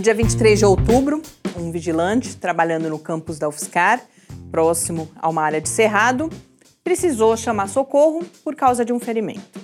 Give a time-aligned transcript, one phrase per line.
[0.00, 1.20] No dia 23 de outubro,
[1.54, 4.00] um vigilante trabalhando no campus da UFSCar,
[4.50, 6.30] próximo a uma área de cerrado,
[6.82, 9.60] precisou chamar socorro por causa de um ferimento.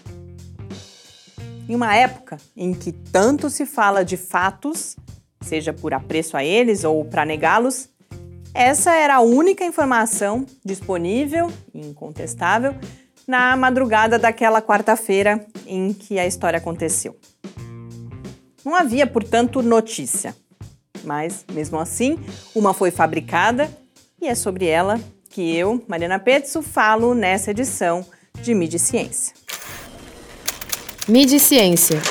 [1.67, 4.95] Em uma época em que tanto se fala de fatos,
[5.41, 7.89] seja por apreço a eles ou para negá-los,
[8.53, 12.75] essa era a única informação disponível e incontestável
[13.27, 17.17] na madrugada daquela quarta-feira em que a história aconteceu.
[18.67, 20.35] Não havia, portanto, notícia.
[21.05, 22.19] Mas, mesmo assim,
[22.53, 23.71] uma foi fabricada
[24.21, 24.99] e é sobre ela
[25.31, 28.05] que eu, Mariana Petzo, falo nessa edição
[28.43, 29.35] de Mídia e Ciência.
[31.07, 32.03] Mídia e Ciência.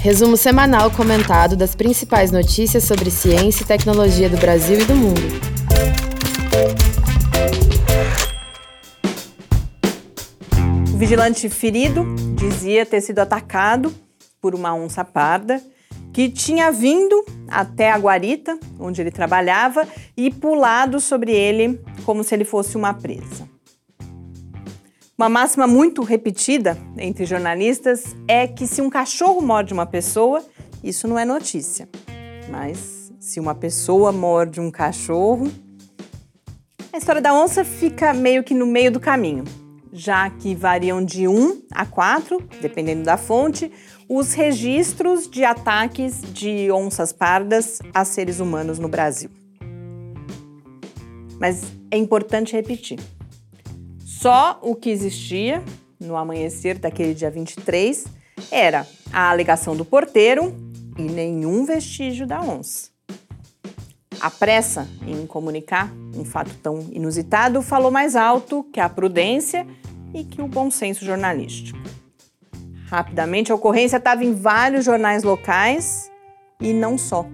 [0.00, 5.20] Resumo semanal comentado das principais notícias sobre ciência e tecnologia do Brasil e do mundo.
[10.94, 12.06] O vigilante ferido
[12.36, 13.92] dizia ter sido atacado
[14.40, 15.62] por uma onça parda
[16.12, 22.34] que tinha vindo até a guarita, onde ele trabalhava, e pulado sobre ele como se
[22.34, 23.46] ele fosse uma presa.
[25.18, 30.42] Uma máxima muito repetida entre jornalistas é que se um cachorro morde uma pessoa,
[30.82, 31.88] isso não é notícia.
[32.50, 35.50] Mas se uma pessoa morde um cachorro,
[36.92, 39.44] a história da onça fica meio que no meio do caminho,
[39.92, 43.70] já que variam de 1 a 4, dependendo da fonte,
[44.08, 49.30] os registros de ataques de onças pardas a seres humanos no Brasil.
[51.40, 52.98] Mas é importante repetir.
[54.04, 55.62] Só o que existia
[56.00, 58.06] no amanhecer daquele dia 23
[58.50, 60.54] era a alegação do porteiro
[60.98, 62.95] e nenhum vestígio da onça.
[64.20, 69.66] A pressa em comunicar um fato tão inusitado falou mais alto que a prudência
[70.14, 71.78] e que o bom senso jornalístico.
[72.88, 76.10] Rapidamente, a ocorrência estava em vários jornais locais
[76.60, 77.26] e não só.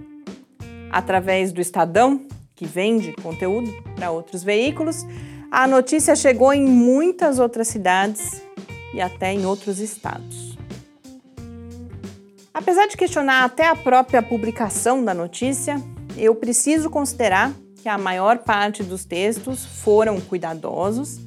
[0.91, 2.25] Através do Estadão,
[2.55, 5.05] que vende conteúdo para outros veículos,
[5.51, 8.41] a notícia chegou em muitas outras cidades
[8.93, 10.57] e até em outros estados.
[12.53, 15.81] Apesar de questionar até a própria publicação da notícia,
[16.17, 21.19] eu preciso considerar que a maior parte dos textos foram cuidadosos,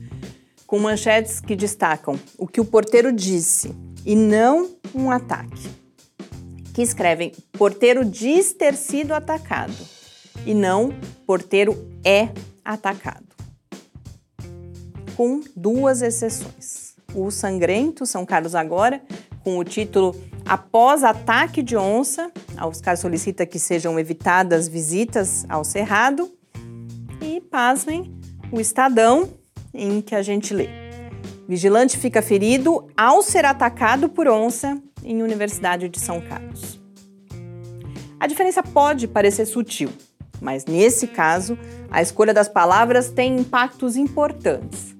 [0.66, 5.68] com manchetes que destacam o que o porteiro disse e não um ataque.
[6.72, 9.74] Que escrevem: porteiro diz ter sido atacado
[10.46, 10.90] e não
[11.26, 12.30] porteiro é
[12.64, 13.26] atacado.
[15.16, 16.94] Com duas exceções.
[17.14, 19.02] O Sangrento, São Carlos Agora,
[19.46, 20.12] com o título
[20.44, 26.32] Após ataque de onça, a UFSCar solicita que sejam evitadas visitas ao Cerrado.
[27.20, 28.12] E, pasmem,
[28.50, 29.28] o Estadão,
[29.72, 30.68] em que a gente lê.
[31.48, 36.80] Vigilante fica ferido ao ser atacado por onça em Universidade de São Carlos.
[38.18, 39.90] A diferença pode parecer sutil,
[40.40, 41.56] mas nesse caso,
[41.88, 44.96] a escolha das palavras tem impactos importantes.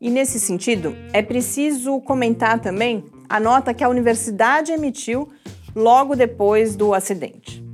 [0.00, 5.28] E nesse sentido, é preciso comentar também a nota que a universidade emitiu
[5.74, 7.64] logo depois do acidente.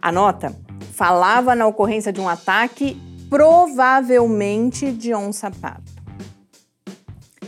[0.00, 0.58] A nota
[0.94, 2.96] falava na ocorrência de um ataque
[3.28, 5.84] provavelmente de onça-parda.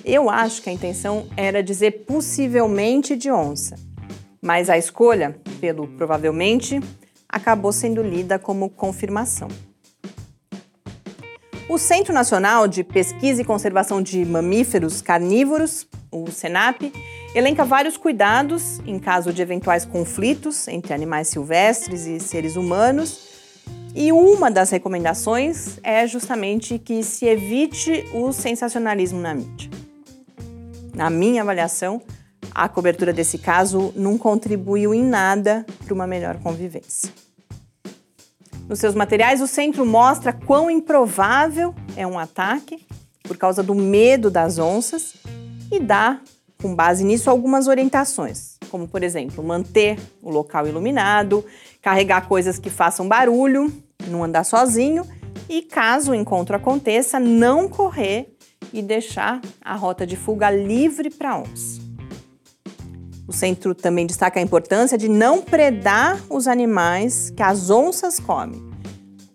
[0.05, 3.77] Eu acho que a intenção era dizer possivelmente de onça,
[4.43, 6.79] mas a escolha pelo provavelmente
[7.27, 9.49] acabou sendo lida como confirmação.
[11.67, 16.93] O Centro Nacional de Pesquisa e Conservação de Mamíferos Carnívoros, o SENAP,
[17.35, 23.27] elenca vários cuidados em caso de eventuais conflitos entre animais silvestres e seres humanos.
[23.95, 29.71] E uma das recomendações é justamente que se evite o sensacionalismo na mídia.
[30.95, 32.01] Na minha avaliação,
[32.55, 37.11] a cobertura desse caso não contribuiu em nada para uma melhor convivência.
[38.69, 42.85] Nos seus materiais, o centro mostra quão improvável é um ataque
[43.23, 45.15] por causa do medo das onças
[45.71, 46.21] e dá,
[46.61, 51.45] com base nisso, algumas orientações, como, por exemplo, manter o local iluminado,
[51.83, 53.73] carregar coisas que façam barulho,
[54.09, 55.07] não andar sozinho
[55.49, 58.35] e, caso o encontro aconteça, não correr
[58.73, 61.81] e deixar a rota de fuga livre para onça.
[63.29, 68.63] O centro também destaca a importância de não predar os animais que as onças comem,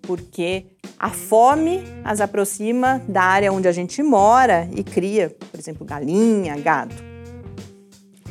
[0.02, 0.66] porque
[1.02, 6.56] a fome as aproxima da área onde a gente mora e cria, por exemplo, galinha,
[6.58, 6.94] gado.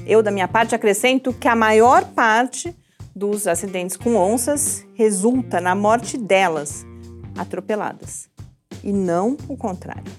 [0.07, 2.73] Eu, da minha parte, acrescento que a maior parte
[3.15, 6.87] dos acidentes com onças resulta na morte delas,
[7.37, 8.29] atropeladas,
[8.85, 10.13] e não o contrário.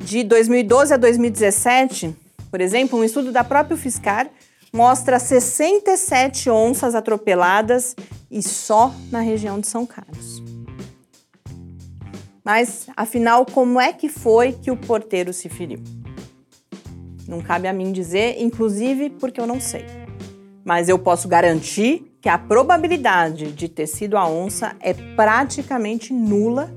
[0.00, 2.12] De 2012 a 2017,
[2.50, 4.28] por exemplo, um estudo da própria UFSCar
[4.72, 7.94] mostra 67 onças atropeladas
[8.28, 10.49] e só na região de São Carlos.
[12.44, 15.78] Mas, afinal, como é que foi que o porteiro se feriu?
[17.28, 19.84] Não cabe a mim dizer, inclusive porque eu não sei.
[20.64, 26.74] Mas eu posso garantir que a probabilidade de ter sido a onça é praticamente nula,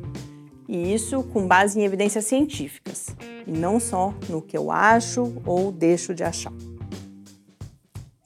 [0.68, 3.16] e isso com base em evidências científicas,
[3.46, 6.54] e não só no que eu acho ou deixo de achar.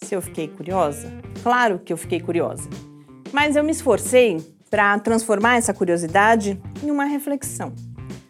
[0.02, 1.12] Se eu fiquei curiosa?
[1.44, 2.70] Claro que eu fiquei curiosa.
[3.34, 4.38] Mas eu me esforcei
[4.70, 7.74] para transformar essa curiosidade em uma reflexão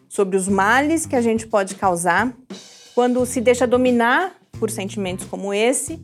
[0.08, 2.34] sobre os males que a gente pode causar
[2.96, 6.04] quando se deixa dominar por sentimentos como esse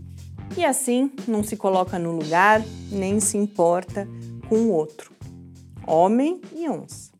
[0.56, 4.08] e assim não se coloca no lugar nem se importa
[4.48, 5.12] com o outro,
[5.88, 7.12] homem e onça.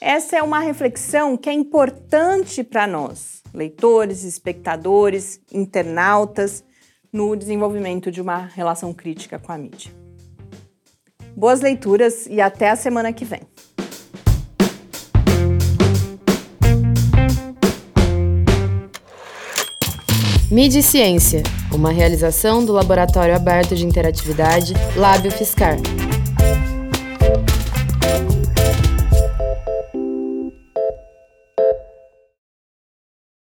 [0.00, 6.64] Essa é uma reflexão que é importante para nós, leitores, espectadores, internautas,
[7.12, 9.92] no desenvolvimento de uma relação crítica com a mídia.
[11.38, 13.42] Boas leituras e até a semana que vem.
[20.50, 25.76] Mídia e Ciência, uma realização do Laboratório Aberto de Interatividade Lábio Fiscar.